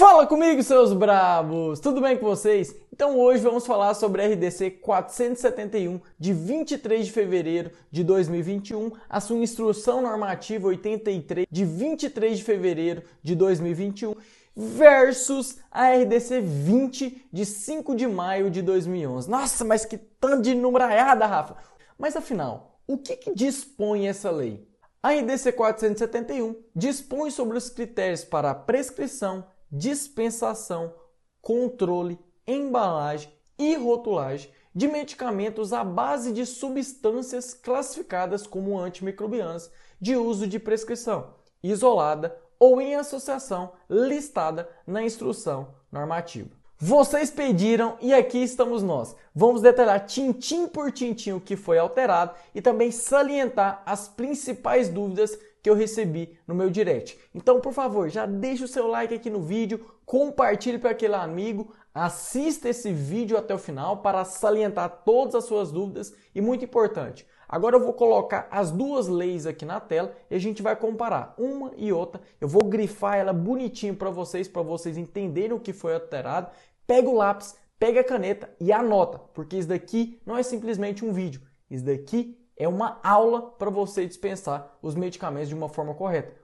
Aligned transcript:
Fala 0.00 0.26
comigo, 0.26 0.62
seus 0.62 0.94
brabos! 0.94 1.78
Tudo 1.78 2.00
bem 2.00 2.16
com 2.16 2.24
vocês? 2.24 2.74
Então 2.90 3.20
hoje 3.20 3.42
vamos 3.42 3.66
falar 3.66 3.92
sobre 3.92 4.22
a 4.22 4.28
RDC 4.28 4.70
471 4.80 6.00
de 6.18 6.32
23 6.32 7.04
de 7.04 7.12
fevereiro 7.12 7.70
de 7.90 8.02
2021, 8.02 8.92
a 9.06 9.20
sua 9.20 9.36
instrução 9.36 10.00
normativa 10.00 10.68
83 10.68 11.46
de 11.50 11.64
23 11.66 12.38
de 12.38 12.44
fevereiro 12.44 13.02
de 13.22 13.34
2021 13.34 14.14
versus 14.56 15.58
a 15.70 15.90
RDC 15.90 16.40
20 16.40 17.28
de 17.30 17.44
5 17.44 17.94
de 17.94 18.06
maio 18.06 18.50
de 18.50 18.62
2011. 18.62 19.28
Nossa, 19.28 19.66
mas 19.66 19.84
que 19.84 19.98
tanto 19.98 20.40
de 20.40 20.54
numeraiada, 20.54 21.26
Rafa! 21.26 21.56
Mas 21.98 22.16
afinal, 22.16 22.80
o 22.86 22.96
que, 22.96 23.16
que 23.16 23.34
dispõe 23.34 24.08
essa 24.08 24.30
lei? 24.30 24.66
A 25.02 25.12
RDC 25.12 25.52
471 25.52 26.56
dispõe 26.74 27.30
sobre 27.30 27.58
os 27.58 27.68
critérios 27.68 28.24
para 28.24 28.54
prescrição, 28.54 29.44
dispensação, 29.70 30.94
controle, 31.40 32.18
embalagem 32.46 33.32
e 33.58 33.74
rotulagem 33.76 34.50
de 34.74 34.88
medicamentos 34.88 35.72
à 35.72 35.82
base 35.82 36.32
de 36.32 36.46
substâncias 36.46 37.52
classificadas 37.52 38.46
como 38.46 38.78
antimicrobianas 38.78 39.70
de 40.00 40.16
uso 40.16 40.46
de 40.46 40.58
prescrição, 40.58 41.34
isolada 41.62 42.36
ou 42.58 42.80
em 42.80 42.94
associação 42.94 43.72
listada 43.88 44.68
na 44.86 45.02
instrução 45.02 45.74
normativa. 45.90 46.60
Vocês 46.82 47.30
pediram 47.30 47.98
e 48.00 48.14
aqui 48.14 48.38
estamos 48.38 48.82
nós. 48.82 49.14
Vamos 49.34 49.60
detalhar 49.60 50.06
tintim 50.06 50.66
por 50.66 50.90
tintim 50.90 51.32
o 51.32 51.40
que 51.40 51.54
foi 51.54 51.78
alterado 51.78 52.34
e 52.54 52.62
também 52.62 52.90
salientar 52.90 53.82
as 53.84 54.08
principais 54.08 54.88
dúvidas 54.88 55.38
que 55.62 55.68
eu 55.68 55.74
recebi 55.74 56.38
no 56.46 56.54
meu 56.54 56.70
direct. 56.70 57.18
Então, 57.34 57.60
por 57.60 57.72
favor, 57.72 58.08
já 58.08 58.26
deixa 58.26 58.64
o 58.64 58.68
seu 58.68 58.86
like 58.86 59.14
aqui 59.14 59.28
no 59.28 59.40
vídeo, 59.40 59.84
compartilhe 60.04 60.78
para 60.78 60.90
aquele 60.90 61.14
amigo, 61.14 61.72
assista 61.94 62.68
esse 62.68 62.92
vídeo 62.92 63.36
até 63.36 63.54
o 63.54 63.58
final 63.58 63.98
para 63.98 64.24
salientar 64.24 65.02
todas 65.04 65.34
as 65.34 65.44
suas 65.44 65.70
dúvidas 65.70 66.14
e 66.34 66.40
muito 66.40 66.64
importante. 66.64 67.26
Agora 67.48 67.74
eu 67.74 67.80
vou 67.80 67.92
colocar 67.92 68.46
as 68.48 68.70
duas 68.70 69.08
leis 69.08 69.44
aqui 69.44 69.64
na 69.64 69.80
tela 69.80 70.14
e 70.30 70.36
a 70.36 70.38
gente 70.38 70.62
vai 70.62 70.76
comparar 70.76 71.34
uma 71.36 71.72
e 71.76 71.92
outra. 71.92 72.20
Eu 72.40 72.46
vou 72.46 72.62
grifar 72.62 73.16
ela 73.16 73.32
bonitinho 73.32 73.96
para 73.96 74.08
vocês, 74.08 74.46
para 74.46 74.62
vocês 74.62 74.96
entenderem 74.96 75.52
o 75.52 75.58
que 75.58 75.72
foi 75.72 75.94
alterado. 75.94 76.48
Pega 76.86 77.08
o 77.08 77.16
lápis, 77.16 77.56
pega 77.76 78.02
a 78.02 78.04
caneta 78.04 78.48
e 78.60 78.72
anota, 78.72 79.18
porque 79.34 79.56
isso 79.56 79.66
daqui 79.68 80.20
não 80.24 80.36
é 80.36 80.44
simplesmente 80.44 81.04
um 81.04 81.12
vídeo. 81.12 81.42
Isso 81.68 81.84
daqui 81.84 82.39
é 82.60 82.68
uma 82.68 83.00
aula 83.02 83.52
para 83.52 83.70
você 83.70 84.06
dispensar 84.06 84.76
os 84.82 84.94
medicamentos 84.94 85.48
de 85.48 85.54
uma 85.54 85.66
forma 85.66 85.94
correta. 85.94 86.38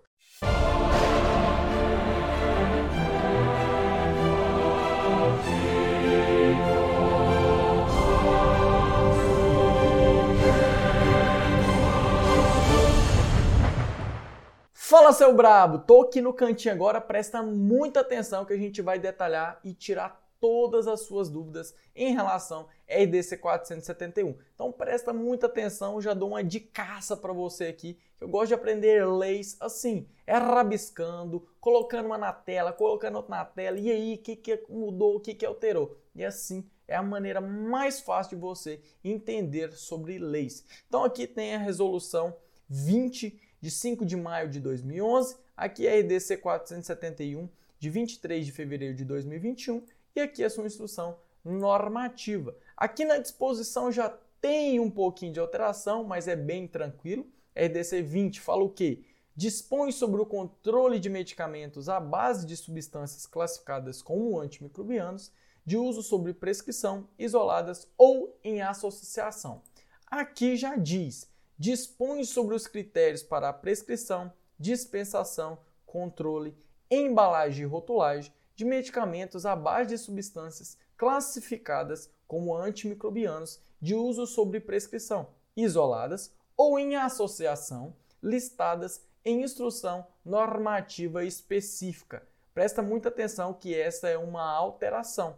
Fala 14.72 15.12
seu 15.12 15.34
brabo, 15.34 15.80
tô 15.80 16.00
aqui 16.00 16.22
no 16.22 16.32
cantinho 16.32 16.72
agora, 16.72 16.98
presta 16.98 17.42
muita 17.42 18.00
atenção 18.00 18.46
que 18.46 18.54
a 18.54 18.56
gente 18.56 18.80
vai 18.80 18.98
detalhar 18.98 19.60
e 19.62 19.74
tirar 19.74 20.18
todas 20.40 20.86
as 20.86 21.00
suas 21.00 21.28
dúvidas 21.28 21.74
em 21.94 22.14
relação 22.14 22.66
RDC 22.88 23.36
471. 23.38 24.36
Então 24.54 24.72
presta 24.72 25.12
muita 25.12 25.46
atenção, 25.46 26.00
já 26.00 26.14
dou 26.14 26.30
uma 26.30 26.44
dicaça 26.44 27.16
para 27.16 27.32
você 27.32 27.66
aqui. 27.66 27.98
Eu 28.20 28.28
gosto 28.28 28.48
de 28.48 28.54
aprender 28.54 29.06
leis 29.06 29.56
assim, 29.60 30.06
é 30.26 30.34
rabiscando, 30.34 31.46
colocando 31.60 32.06
uma 32.06 32.16
na 32.16 32.32
tela, 32.32 32.72
colocando 32.72 33.16
outra 33.16 33.36
na 33.36 33.44
tela, 33.44 33.78
e 33.78 33.90
aí, 33.90 34.14
o 34.14 34.18
que, 34.18 34.36
que 34.36 34.64
mudou, 34.68 35.16
o 35.16 35.20
que, 35.20 35.34
que 35.34 35.44
alterou? 35.44 35.96
E 36.14 36.24
assim 36.24 36.64
é 36.88 36.96
a 36.96 37.02
maneira 37.02 37.40
mais 37.40 38.00
fácil 38.00 38.36
de 38.36 38.40
você 38.40 38.80
entender 39.04 39.72
sobre 39.72 40.18
leis. 40.18 40.64
Então 40.88 41.04
aqui 41.04 41.26
tem 41.26 41.54
a 41.54 41.58
resolução 41.58 42.36
20 42.68 43.38
de 43.60 43.70
5 43.70 44.04
de 44.06 44.16
maio 44.16 44.48
de 44.48 44.60
2011, 44.60 45.36
aqui 45.56 45.86
é 45.86 45.96
a 45.96 46.00
RDC 46.00 46.36
471 46.38 47.48
de 47.78 47.90
23 47.90 48.46
de 48.46 48.52
fevereiro 48.52 48.94
de 48.94 49.04
2021 49.04 49.82
e 50.14 50.20
aqui 50.20 50.44
a 50.44 50.50
sua 50.50 50.66
instrução 50.66 51.18
normativa. 51.44 52.56
Aqui 52.76 53.06
na 53.06 53.16
disposição 53.16 53.90
já 53.90 54.10
tem 54.38 54.78
um 54.78 54.90
pouquinho 54.90 55.32
de 55.32 55.40
alteração, 55.40 56.04
mas 56.04 56.28
é 56.28 56.36
bem 56.36 56.68
tranquilo. 56.68 57.26
RDC 57.56 58.02
20 58.02 58.38
fala 58.38 58.62
o 58.62 58.68
quê? 58.68 59.02
Dispõe 59.34 59.90
sobre 59.92 60.20
o 60.20 60.26
controle 60.26 61.00
de 61.00 61.08
medicamentos 61.08 61.88
à 61.88 61.98
base 61.98 62.44
de 62.46 62.54
substâncias 62.54 63.26
classificadas 63.26 64.02
como 64.02 64.38
antimicrobianos, 64.38 65.32
de 65.64 65.78
uso 65.78 66.02
sobre 66.02 66.34
prescrição, 66.34 67.08
isoladas 67.18 67.88
ou 67.96 68.38
em 68.44 68.60
associação. 68.60 69.62
Aqui 70.06 70.54
já 70.54 70.76
diz, 70.76 71.30
dispõe 71.58 72.24
sobre 72.24 72.54
os 72.54 72.66
critérios 72.66 73.22
para 73.22 73.48
a 73.48 73.54
prescrição, 73.54 74.30
dispensação, 74.60 75.58
controle, 75.86 76.54
embalagem 76.90 77.62
e 77.62 77.68
rotulagem 77.68 78.32
de 78.54 78.66
medicamentos 78.66 79.46
à 79.46 79.56
base 79.56 79.88
de 79.90 79.98
substâncias 79.98 80.78
classificadas 80.96 82.10
como 82.26 82.56
antimicrobianos 82.56 83.60
de 83.80 83.94
uso 83.94 84.26
sob 84.26 84.58
prescrição, 84.60 85.28
isoladas 85.56 86.32
ou 86.56 86.78
em 86.78 86.96
associação, 86.96 87.94
listadas 88.22 89.04
em 89.24 89.42
instrução 89.42 90.06
normativa 90.24 91.24
específica. 91.24 92.26
Presta 92.54 92.82
muita 92.82 93.08
atenção 93.08 93.52
que 93.52 93.74
essa 93.74 94.08
é 94.08 94.16
uma 94.16 94.50
alteração, 94.50 95.36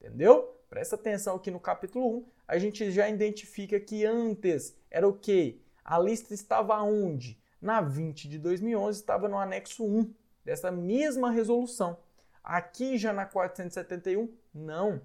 entendeu? 0.00 0.56
Presta 0.68 0.94
atenção 0.94 1.36
aqui 1.36 1.50
no 1.50 1.58
capítulo 1.58 2.18
1, 2.18 2.24
a 2.46 2.58
gente 2.58 2.90
já 2.92 3.08
identifica 3.08 3.80
que 3.80 4.06
antes 4.06 4.76
era 4.90 5.06
o 5.06 5.12
que? 5.12 5.60
A 5.84 5.98
lista 5.98 6.32
estava 6.32 6.80
onde? 6.82 7.40
Na 7.60 7.80
20 7.80 8.28
de 8.28 8.38
2011 8.38 9.00
estava 9.00 9.28
no 9.28 9.36
anexo 9.36 9.84
1 9.84 10.14
dessa 10.44 10.70
mesma 10.70 11.30
resolução. 11.30 11.98
Aqui 12.42 12.96
já 12.96 13.12
na 13.12 13.26
471, 13.26 14.32
não. 14.54 15.00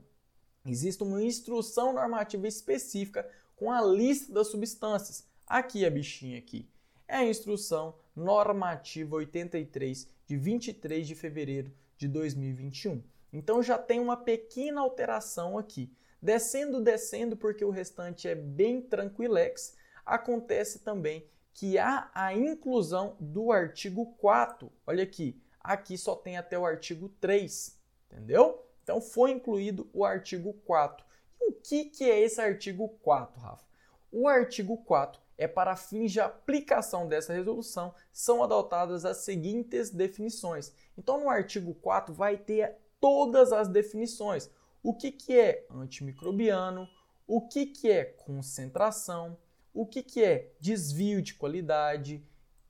Existe 0.65 1.03
uma 1.03 1.21
instrução 1.21 1.93
normativa 1.93 2.47
específica 2.47 3.29
com 3.55 3.71
a 3.71 3.81
lista 3.81 4.33
das 4.33 4.47
substâncias. 4.47 5.27
Aqui 5.45 5.85
a 5.85 5.89
bichinha 5.91 6.39
aqui. 6.39 6.67
É 7.07 7.17
a 7.17 7.25
instrução 7.25 7.95
normativa 8.15 9.15
83 9.15 10.07
de 10.25 10.37
23 10.37 11.07
de 11.07 11.13
fevereiro 11.13 11.71
de 11.97 12.07
2021. 12.07 13.03
Então 13.31 13.61
já 13.61 13.77
tem 13.77 13.99
uma 13.99 14.17
pequena 14.17 14.81
alteração 14.81 15.57
aqui. 15.57 15.91
Descendo, 16.21 16.81
descendo, 16.81 17.37
porque 17.37 17.63
o 17.63 17.69
restante 17.69 18.27
é 18.27 18.33
bem 18.33 18.81
tranquilex, 18.81 19.75
acontece 20.03 20.79
também 20.79 21.27
que 21.53 21.77
há 21.77 22.09
a 22.13 22.33
inclusão 22.33 23.15
do 23.19 23.51
artigo 23.51 24.13
4. 24.17 24.71
Olha 24.87 25.03
aqui, 25.03 25.39
aqui 25.59 25.97
só 25.97 26.15
tem 26.15 26.37
até 26.37 26.57
o 26.57 26.65
artigo 26.65 27.09
3, 27.21 27.79
entendeu? 28.11 28.64
Então 28.85 29.01
foi 29.01 29.31
incluído 29.31 29.89
o 29.91 30.05
artigo 30.05 30.53
4. 30.63 31.03
E 31.41 31.49
o 31.49 31.53
que, 31.53 31.85
que 31.85 32.03
é 32.03 32.19
esse 32.19 32.39
artigo 32.39 32.87
4, 33.01 33.41
Rafa? 33.41 33.65
O 34.11 34.27
artigo 34.27 34.77
4 34.77 35.19
é 35.39 35.47
para 35.47 35.75
fins 35.75 36.11
de 36.11 36.19
aplicação 36.19 37.07
dessa 37.07 37.33
resolução, 37.33 37.95
são 38.13 38.43
adotadas 38.43 39.03
as 39.03 39.17
seguintes 39.17 39.89
definições. 39.89 40.71
Então, 40.95 41.19
no 41.19 41.29
artigo 41.29 41.73
4 41.73 42.13
vai 42.13 42.37
ter 42.37 42.77
todas 43.01 43.51
as 43.51 43.67
definições. 43.67 44.51
O 44.83 44.93
que, 44.93 45.11
que 45.11 45.37
é 45.37 45.65
antimicrobiano, 45.71 46.87
o 47.25 47.41
que, 47.41 47.65
que 47.65 47.89
é 47.89 48.05
concentração, 48.05 49.35
o 49.73 49.83
que, 49.83 50.03
que 50.03 50.23
é 50.23 50.53
desvio 50.59 51.23
de 51.23 51.33
qualidade, 51.33 52.23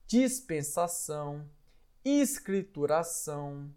dispensação, 0.08 1.46
escrituração, 2.06 3.70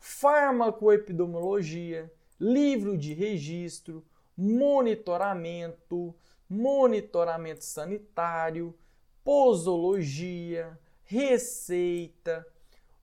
farmacoepidemiologia, 0.00 2.12
livro 2.40 2.98
de 2.98 3.12
registro, 3.12 4.04
monitoramento, 4.36 6.12
monitoramento 6.48 7.62
sanitário, 7.62 8.74
posologia, 9.22 10.76
receita, 11.04 12.44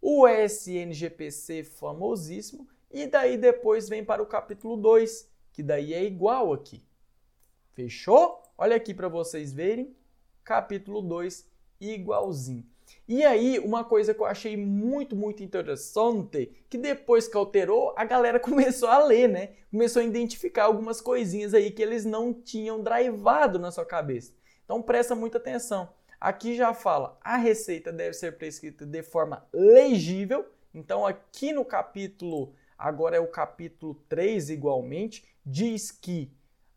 o 0.02 0.28
SNGPC 0.28 1.64
famosíssimo, 1.64 2.68
e 2.92 3.06
daí 3.06 3.38
depois 3.38 3.88
vem 3.88 4.04
para 4.04 4.24
o 4.24 4.26
capítulo 4.26 4.76
2, 4.76 5.30
que 5.54 5.62
daí 5.62 5.94
é 5.94 6.04
igual 6.04 6.52
aqui. 6.52 6.84
Fechou? 7.74 8.42
Olha 8.58 8.76
aqui 8.76 8.92
para 8.94 9.08
vocês 9.08 9.54
verem, 9.54 9.96
capítulo 10.44 11.02
2 11.02 11.48
igualzinho. 11.80 12.66
E 13.08 13.24
aí, 13.24 13.60
uma 13.60 13.84
coisa 13.84 14.14
que 14.14 14.20
eu 14.20 14.26
achei 14.26 14.58
muito, 14.58 15.16
muito 15.16 15.44
interessante, 15.44 16.52
que 16.70 16.78
depois 16.78 17.28
que 17.28 17.38
alterou, 17.38 17.94
a 17.98 18.04
galera 18.04 18.40
começou 18.42 18.90
a 18.90 19.04
ler, 19.04 19.28
né? 19.28 19.50
Começou 19.72 20.02
a 20.02 20.06
identificar 20.06 20.66
algumas 20.66 21.02
coisinhas 21.02 21.54
aí 21.54 21.72
que 21.72 21.82
eles 21.82 22.06
não 22.06 22.34
tinham 22.34 22.84
drivado 22.84 23.60
na 23.60 23.72
sua 23.72 23.86
cabeça. 23.86 24.34
Então 24.66 24.82
presta 24.82 25.16
muita 25.16 25.38
atenção. 25.38 25.90
Aqui 26.20 26.56
já 26.56 26.74
fala, 26.74 27.18
a 27.22 27.38
receita 27.38 27.92
deve 27.92 28.14
ser 28.14 28.38
prescrita 28.38 28.86
de 28.86 29.04
forma 29.04 29.48
legível, 29.54 30.46
Então, 30.74 31.06
aqui 31.06 31.52
no 31.52 31.66
capítulo, 31.66 32.54
agora 32.78 33.16
é 33.18 33.20
o 33.20 33.28
capítulo 33.28 33.96
3 34.08 34.50
igualmente, 34.50 35.26
diz 35.44 35.92
que 35.92 36.32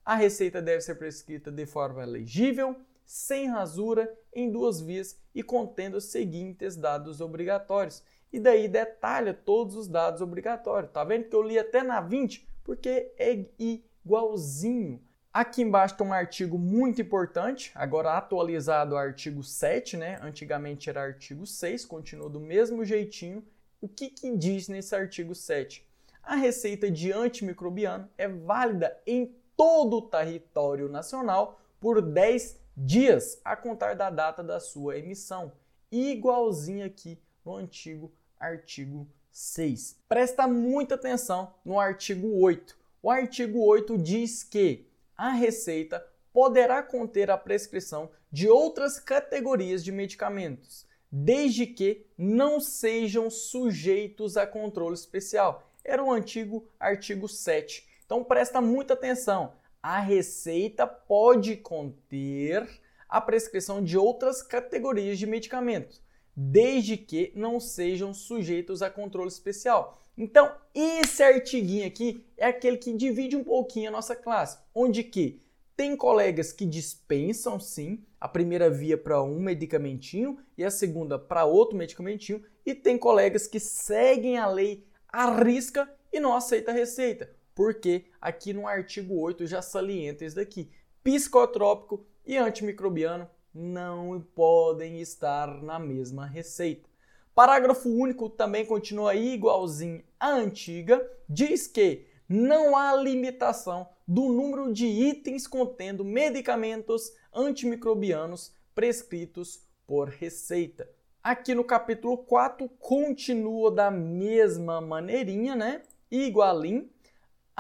a 0.05 0.15
receita 0.15 0.63
deve 0.63 0.81
ser 0.81 0.95
prescrita 0.95 1.51
de 1.51 1.67
forma 1.67 2.05
legível, 2.05 2.77
sem 3.11 3.49
rasura, 3.49 4.09
em 4.33 4.53
duas 4.53 4.81
vias 4.81 5.19
e 5.35 5.43
contendo 5.43 5.97
os 5.97 6.05
seguintes 6.05 6.77
dados 6.77 7.21
obrigatórios. 7.21 8.05
E 8.33 8.39
daí 8.39 8.69
detalha 8.69 9.35
todos 9.35 9.75
os 9.75 9.89
dados 9.89 10.21
obrigatórios. 10.21 10.93
Tá 10.93 11.03
vendo 11.03 11.25
que 11.25 11.35
eu 11.35 11.43
li 11.43 11.59
até 11.59 11.83
na 11.83 12.01
20? 12.01 12.49
Porque 12.63 13.13
é 13.19 13.47
igualzinho. 13.59 15.03
Aqui 15.33 15.61
embaixo 15.61 15.97
tem 15.97 16.07
um 16.07 16.13
artigo 16.13 16.57
muito 16.57 17.03
importante, 17.03 17.73
agora 17.75 18.17
atualizado 18.17 18.95
o 18.95 18.99
artigo 18.99 19.43
7, 19.43 19.97
né? 19.97 20.21
Antigamente 20.23 20.89
era 20.89 21.03
artigo 21.03 21.45
6, 21.45 21.85
continua 21.87 22.31
do 22.31 22.39
mesmo 22.39 22.85
jeitinho. 22.85 23.45
O 23.81 23.89
que, 23.89 24.09
que 24.09 24.37
diz 24.37 24.69
nesse 24.69 24.95
artigo 24.95 25.35
7? 25.35 25.85
A 26.23 26.37
receita 26.37 26.89
de 26.89 27.11
antimicrobiano 27.11 28.09
é 28.17 28.29
válida 28.29 28.97
em 29.05 29.35
todo 29.57 29.97
o 29.97 30.03
território 30.03 30.89
nacional 30.89 31.61
por 31.81 32.01
10 32.01 32.60
dias 32.77 33.41
a 33.45 33.57
contar 33.57 33.95
da 33.95 34.11
data 34.11 34.43
da 34.43 34.61
sua 34.61 34.99
emissão, 34.99 35.53
igualzinho 35.91 36.87
aqui 36.87 37.21
no 37.45 37.57
antigo 37.57 38.13
artigo 38.39 39.07
6. 39.31 39.99
Presta 40.09 40.47
muita 40.47 40.95
atenção 40.95 41.55
no 41.65 41.79
artigo 41.79 42.41
8. 42.41 42.77
O 43.03 43.11
artigo 43.11 43.65
8 43.65 43.97
diz 43.99 44.43
que 44.43 44.87
a 45.17 45.31
receita 45.31 46.05
poderá 46.33 46.83
conter 46.83 47.31
a 47.31 47.39
prescrição 47.39 48.11
de 48.31 48.49
outras 48.49 48.99
categorias 48.99 49.83
de 49.83 49.91
medicamentos, 49.91 50.87
desde 51.11 51.67
que 51.67 52.07
não 52.17 52.61
sejam 52.61 53.29
sujeitos 53.29 54.37
a 54.37 54.47
controle 54.47 54.95
especial. 54.95 55.71
Era 55.85 56.03
o 56.03 56.13
antigo 56.13 56.67
artigo 56.79 57.29
7. 57.29 57.89
Então 58.05 58.23
presta 58.23 58.61
muita 58.61 58.95
atenção. 58.95 59.55
A 59.83 59.99
receita 59.99 60.87
pode 60.87 61.57
conter 61.57 62.69
a 63.09 63.19
prescrição 63.19 63.83
de 63.83 63.97
outras 63.97 64.43
categorias 64.43 65.19
de 65.19 65.27
medicamentos, 65.27 66.03
desde 66.37 66.99
que 66.99 67.33
não 67.35 67.59
sejam 67.59 68.13
sujeitos 68.13 68.83
a 68.83 68.91
controle 68.91 69.29
especial. 69.29 69.99
Então, 70.19 70.55
esse 70.75 71.23
artiguinho 71.23 71.87
aqui 71.87 72.27
é 72.37 72.47
aquele 72.47 72.77
que 72.77 72.93
divide 72.93 73.35
um 73.37 73.43
pouquinho 73.43 73.89
a 73.89 73.93
nossa 73.93 74.15
classe, 74.15 74.59
onde 74.75 75.03
que 75.03 75.41
tem 75.75 75.97
colegas 75.97 76.53
que 76.53 76.67
dispensam 76.67 77.59
sim 77.59 78.05
a 78.21 78.29
primeira 78.29 78.69
via 78.69 78.99
para 78.99 79.23
um 79.23 79.41
medicamentinho 79.41 80.39
e 80.59 80.63
a 80.63 80.71
segunda 80.71 81.19
para 81.19 81.47
outro 81.47 81.75
medicamentinho, 81.75 82.45
e 82.67 82.75
tem 82.75 82.99
colegas 82.99 83.47
que 83.47 83.59
seguem 83.59 84.37
a 84.37 84.47
lei 84.47 84.87
à 85.09 85.43
risca 85.43 85.91
e 86.13 86.21
não 86.21 86.37
aceita 86.37 86.71
a 86.71 86.75
receita, 86.75 87.31
porque 87.61 88.07
aqui 88.19 88.55
no 88.55 88.67
artigo 88.67 89.21
8 89.21 89.47
já 89.47 89.61
salienta 89.61 90.25
isso 90.25 90.37
daqui. 90.37 90.71
Psicotrópico 91.05 92.07
e 92.25 92.39
antimicrobiano 92.39 93.29
não 93.55 94.19
podem 94.35 94.99
estar 94.99 95.63
na 95.63 95.79
mesma 95.79 96.25
receita. 96.25 96.89
Parágrafo 97.35 97.91
único 97.91 98.31
também 98.31 98.65
continua 98.65 99.15
igualzinho 99.15 100.03
à 100.19 100.31
antiga, 100.31 101.07
diz 101.29 101.67
que 101.67 102.07
não 102.27 102.75
há 102.75 102.97
limitação 102.97 103.87
do 104.09 104.31
número 104.31 104.73
de 104.73 104.87
itens 104.87 105.47
contendo 105.47 106.03
medicamentos 106.03 107.13
antimicrobianos 107.31 108.55
prescritos 108.75 109.69
por 109.87 110.09
receita. 110.09 110.89
Aqui 111.23 111.55
no 111.55 111.63
capítulo 111.63 112.17
4 112.17 112.71
continua 112.79 113.71
da 113.71 113.91
mesma 113.91 114.81
maneirinha, 114.81 115.55
né? 115.55 115.83
Igualim. 116.11 116.89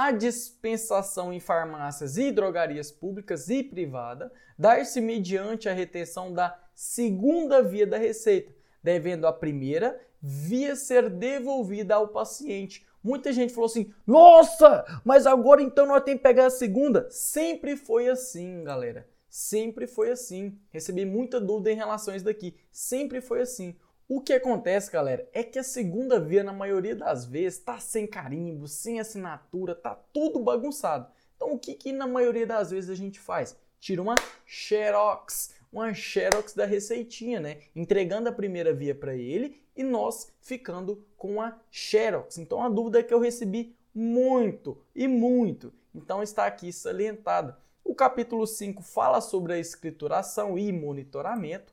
A 0.02 0.12
dispensação 0.12 1.30
em 1.30 1.38
farmácias 1.38 2.16
e 2.16 2.32
drogarias 2.32 2.90
públicas 2.90 3.50
e 3.50 3.62
privada 3.62 4.32
dar-se 4.58 4.98
mediante 4.98 5.68
a 5.68 5.74
retenção 5.74 6.32
da 6.32 6.58
segunda 6.74 7.62
via 7.62 7.86
da 7.86 7.98
receita, 7.98 8.50
devendo 8.82 9.26
a 9.26 9.32
primeira 9.32 10.00
via 10.22 10.74
ser 10.74 11.10
devolvida 11.10 11.96
ao 11.96 12.08
paciente. 12.08 12.86
Muita 13.04 13.30
gente 13.30 13.52
falou 13.52 13.66
assim: 13.66 13.92
nossa, 14.06 14.86
mas 15.04 15.26
agora 15.26 15.60
então 15.60 15.84
nós 15.84 16.02
temos 16.02 16.20
que 16.20 16.26
pegar 16.26 16.46
a 16.46 16.50
segunda. 16.50 17.06
Sempre 17.10 17.76
foi 17.76 18.08
assim, 18.08 18.64
galera. 18.64 19.06
Sempre 19.28 19.86
foi 19.86 20.12
assim. 20.12 20.58
Recebi 20.70 21.04
muita 21.04 21.38
dúvida 21.38 21.72
em 21.72 21.76
relação 21.76 22.14
a 22.14 22.16
isso 22.16 22.24
daqui. 22.24 22.56
Sempre 22.72 23.20
foi 23.20 23.42
assim. 23.42 23.76
O 24.12 24.20
que 24.20 24.32
acontece, 24.32 24.90
galera, 24.90 25.28
é 25.32 25.44
que 25.44 25.56
a 25.56 25.62
segunda 25.62 26.18
via, 26.18 26.42
na 26.42 26.52
maioria 26.52 26.96
das 26.96 27.24
vezes, 27.24 27.60
tá 27.60 27.78
sem 27.78 28.08
carimbo, 28.08 28.66
sem 28.66 28.98
assinatura, 28.98 29.72
tá 29.72 29.94
tudo 30.12 30.40
bagunçado. 30.40 31.06
Então, 31.36 31.52
o 31.52 31.58
que, 31.60 31.74
que 31.74 31.92
na 31.92 32.08
maioria 32.08 32.44
das 32.44 32.72
vezes 32.72 32.90
a 32.90 32.96
gente 32.96 33.20
faz? 33.20 33.56
Tira 33.78 34.02
uma 34.02 34.16
xerox 34.44 35.54
uma 35.72 35.94
xerox 35.94 36.54
da 36.54 36.66
receitinha, 36.66 37.38
né? 37.38 37.58
Entregando 37.76 38.28
a 38.28 38.32
primeira 38.32 38.74
via 38.74 38.96
para 38.96 39.14
ele 39.14 39.62
e 39.76 39.84
nós 39.84 40.32
ficando 40.40 41.06
com 41.16 41.40
a 41.40 41.56
xerox. 41.70 42.38
Então 42.38 42.60
a 42.64 42.68
dúvida 42.68 42.98
é 42.98 43.04
que 43.04 43.14
eu 43.14 43.20
recebi 43.20 43.76
muito 43.94 44.76
e 44.92 45.06
muito. 45.06 45.72
Então 45.94 46.20
está 46.20 46.46
aqui 46.46 46.72
salientada. 46.72 47.56
O 47.84 47.94
capítulo 47.94 48.44
5 48.46 48.82
fala 48.82 49.20
sobre 49.20 49.52
a 49.52 49.58
escrituração 49.58 50.58
e 50.58 50.72
monitoramento, 50.72 51.72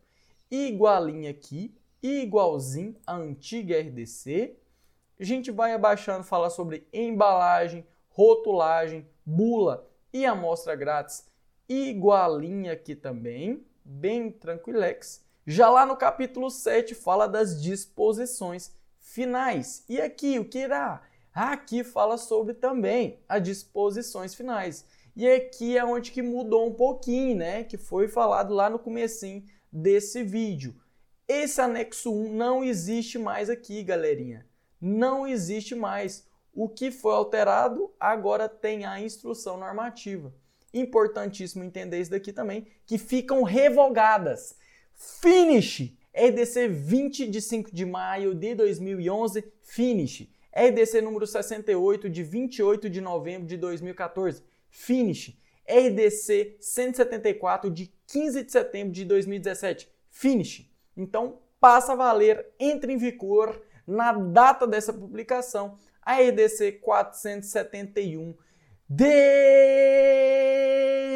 igualinho 0.49 1.29
aqui, 1.29 1.75
igualzinho 2.01 2.95
à 3.05 3.15
antiga 3.15 3.79
RDC. 3.79 4.57
A 5.19 5.23
gente 5.23 5.51
vai 5.51 5.73
abaixando, 5.73 6.23
falar 6.23 6.49
sobre 6.49 6.87
embalagem, 6.93 7.85
rotulagem, 8.09 9.07
bula 9.25 9.89
e 10.13 10.25
amostra 10.25 10.75
grátis, 10.75 11.25
igualinho 11.67 12.71
aqui 12.71 12.95
também 12.95 13.65
bem 13.83 14.29
tranquilex. 14.29 15.23
Já 15.45 15.69
lá 15.69 15.85
no 15.85 15.95
capítulo 15.95 16.49
7 16.49 16.93
fala 16.93 17.27
das 17.27 17.61
disposições 17.61 18.75
finais. 18.99 19.85
E 19.87 20.01
aqui 20.01 20.37
o 20.37 20.45
que 20.45 20.59
irá? 20.59 21.01
Aqui 21.33 21.83
fala 21.83 22.17
sobre 22.17 22.53
também 22.53 23.19
as 23.29 23.41
disposições 23.41 24.35
finais. 24.35 24.85
E 25.15 25.27
aqui 25.27 25.77
é 25.77 25.85
onde 25.85 26.11
que 26.11 26.21
mudou 26.21 26.67
um 26.67 26.73
pouquinho, 26.73 27.37
né? 27.37 27.63
Que 27.63 27.77
foi 27.77 28.07
falado 28.07 28.53
lá 28.53 28.69
no 28.69 28.77
comecinho 28.77 29.43
desse 29.71 30.21
vídeo. 30.21 30.75
Esse 31.27 31.59
anexo 31.59 32.13
1 32.13 32.33
não 32.33 32.63
existe 32.63 33.17
mais 33.17 33.49
aqui, 33.49 33.83
galerinha. 33.83 34.45
Não 34.79 35.27
existe 35.27 35.75
mais. 35.75 36.25
O 36.53 36.69
que 36.69 36.89
foi 36.89 37.13
alterado 37.13 37.93
agora 37.99 38.47
tem 38.47 38.85
a 38.85 38.99
instrução 39.01 39.57
normativa 39.57 40.33
importantíssimo 40.73 41.63
entender 41.63 41.99
isso 41.99 42.11
daqui 42.11 42.31
também, 42.31 42.67
que 42.85 42.97
ficam 42.97 43.43
revogadas. 43.43 44.55
Finish, 44.93 45.93
RDC 46.13 46.67
20 46.67 47.27
de 47.27 47.41
5 47.41 47.73
de 47.73 47.85
maio 47.85 48.33
de 48.33 48.55
2011, 48.55 49.43
finish. 49.61 50.29
RDC 50.53 51.01
número 51.01 51.27
68 51.27 52.09
de 52.09 52.23
28 52.23 52.89
de 52.89 52.99
novembro 52.99 53.47
de 53.47 53.57
2014, 53.57 54.43
finish. 54.69 55.37
RDC 55.67 56.57
174 56.59 57.69
de 57.69 57.91
15 58.07 58.43
de 58.43 58.51
setembro 58.51 58.93
de 58.93 59.05
2017, 59.05 59.89
finish. 60.09 60.71
Então, 60.97 61.37
passa 61.59 61.93
a 61.93 61.95
valer, 61.95 62.45
entra 62.59 62.91
em 62.91 62.97
vigor 62.97 63.61
na 63.85 64.11
data 64.11 64.67
dessa 64.67 64.91
publicação, 64.91 65.77
a 66.01 66.15
RDC 66.15 66.73
471 66.83 68.35
de 68.89 69.05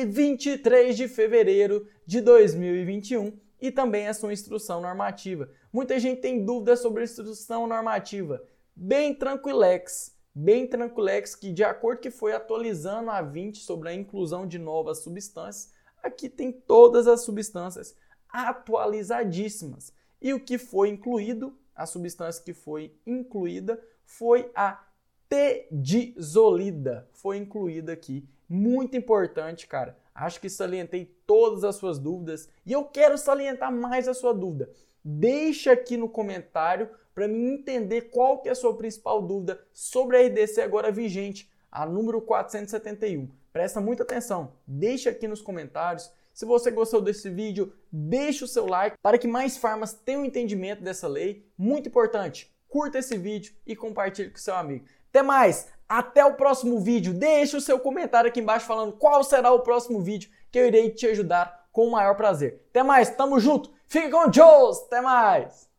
23 0.06 0.96
de 0.96 1.08
fevereiro 1.08 1.88
de 2.06 2.22
2021 2.22 3.38
e 3.62 3.72
também 3.72 4.08
a 4.08 4.14
sua 4.14 4.34
instrução 4.34 4.82
normativa. 4.82 5.50
Muita 5.72 6.00
gente 6.00 6.22
tem 6.22 6.44
dúvidas 6.44 6.80
sobre 6.80 7.02
a 7.02 7.06
instrução 7.06 7.68
normativa. 7.68 8.44
Bem 8.76 9.14
tranquilex, 9.14 10.18
bem 10.34 10.68
tranquilex 10.68 11.36
que 11.36 11.52
de 11.52 11.64
acordo 11.64 12.02
que 12.02 12.12
foi 12.12 12.34
atualizando 12.34 13.10
a 13.12 13.22
20 13.22 13.60
sobre 13.60 13.90
a 13.90 13.94
inclusão 13.94 14.46
de 14.48 14.58
novas 14.58 15.00
substâncias, 15.00 15.72
aqui 16.04 16.28
tem 16.28 16.52
todas 16.52 17.08
as 17.08 17.24
substâncias 17.24 17.96
atualizadíssimas. 18.32 19.94
E 20.22 20.34
o 20.34 20.40
que 20.40 20.58
foi 20.58 20.90
incluído, 20.90 21.58
a 21.76 21.86
substância 21.86 22.44
que 22.44 22.54
foi 22.54 22.96
incluída 23.06 23.82
foi 24.06 24.52
a 24.56 24.84
Tedizolida 25.32 27.08
foi 27.14 27.38
incluída 27.38 27.94
aqui. 27.94 28.28
Muito 28.50 28.98
importante, 28.98 29.66
cara. 29.66 29.98
Acho 30.14 30.42
que 30.42 30.50
salientei 30.50 31.06
todas 31.26 31.64
as 31.64 31.78
suas 31.78 31.98
dúvidas 31.98 32.50
e 32.66 32.74
eu 32.74 32.84
quero 32.84 33.18
salientar 33.18 33.72
mais 33.72 34.10
a 34.10 34.14
sua 34.14 34.34
dúvida. 34.34 34.70
Deixa 35.02 35.72
aqui 35.72 35.96
no 35.96 36.10
comentário 36.10 36.90
para 37.16 37.30
mim 37.30 37.54
entender 37.54 38.10
qual 38.10 38.40
que 38.40 38.50
é 38.50 38.52
a 38.52 38.56
sua 38.56 38.76
principal 38.76 39.22
dúvida 39.22 39.58
sobre 39.72 40.18
a 40.18 40.28
RDC 40.28 40.62
agora 40.62 40.92
vigente, 40.92 41.50
a 41.72 41.86
número 41.86 42.20
471. 42.22 43.30
Presta 43.54 43.80
muita 43.80 44.04
atenção. 44.04 44.52
Deixa 44.68 45.12
aqui 45.12 45.30
nos 45.30 45.42
comentários. 45.42 46.12
Se 46.34 46.46
você 46.46 46.72
gostou 46.72 47.02
desse 47.02 47.30
vídeo, 47.30 47.74
deixa 47.92 48.46
o 48.46 48.48
seu 48.48 48.66
like 48.66 48.98
para 49.02 49.18
que 49.18 49.28
mais 49.28 49.58
farmas 49.58 49.94
tenham 49.94 50.26
entendimento 50.26 50.82
dessa 50.82 51.08
lei. 51.08 51.46
Muito 51.58 51.90
importante 51.90 52.52
curta 52.72 53.00
esse 53.00 53.18
vídeo 53.18 53.54
e 53.68 53.76
compartilhe 53.76 54.32
com 54.32 54.38
seu 54.38 54.56
amigo. 54.56 54.86
Até 55.10 55.22
mais, 55.22 55.68
até 55.88 56.26
o 56.26 56.36
próximo 56.36 56.80
vídeo. 56.80 57.14
Deixe 57.14 57.56
o 57.56 57.62
seu 57.62 57.78
comentário 57.78 58.30
aqui 58.30 58.40
embaixo 58.40 58.66
falando 58.66 58.94
qual 58.94 59.24
será 59.24 59.52
o 59.52 59.60
próximo 59.60 60.02
vídeo 60.02 60.32
que 60.50 60.58
eu 60.58 60.66
irei 60.66 60.90
te 60.90 61.06
ajudar 61.08 61.68
com 61.72 61.86
o 61.86 61.92
maior 61.92 62.16
prazer. 62.16 62.66
Até 62.70 62.82
mais, 62.82 63.10
tamo 63.10 63.40
junto, 63.40 63.72
fique 63.86 64.10
com 64.10 64.30
Deus, 64.30 64.80
até 64.84 65.02
mais! 65.02 65.71